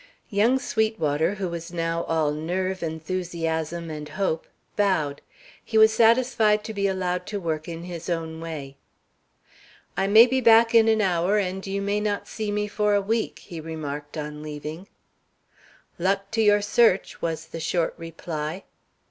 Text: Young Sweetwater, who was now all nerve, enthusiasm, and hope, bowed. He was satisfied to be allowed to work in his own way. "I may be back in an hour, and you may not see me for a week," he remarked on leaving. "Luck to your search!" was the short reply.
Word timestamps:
Young 0.31 0.57
Sweetwater, 0.57 1.35
who 1.35 1.47
was 1.47 1.71
now 1.71 2.05
all 2.05 2.31
nerve, 2.31 2.81
enthusiasm, 2.81 3.91
and 3.91 4.09
hope, 4.09 4.47
bowed. 4.75 5.21
He 5.63 5.77
was 5.77 5.93
satisfied 5.93 6.63
to 6.63 6.73
be 6.73 6.87
allowed 6.87 7.27
to 7.27 7.39
work 7.39 7.67
in 7.69 7.83
his 7.83 8.09
own 8.09 8.39
way. 8.41 8.77
"I 9.95 10.07
may 10.07 10.25
be 10.25 10.41
back 10.41 10.73
in 10.73 10.87
an 10.87 11.01
hour, 11.01 11.37
and 11.37 11.67
you 11.67 11.83
may 11.83 11.99
not 11.99 12.27
see 12.27 12.51
me 12.51 12.67
for 12.67 12.95
a 12.95 12.99
week," 12.99 13.41
he 13.45 13.61
remarked 13.61 14.17
on 14.17 14.41
leaving. 14.41 14.87
"Luck 15.99 16.31
to 16.31 16.41
your 16.41 16.63
search!" 16.63 17.21
was 17.21 17.45
the 17.45 17.59
short 17.59 17.93
reply. 17.95 18.63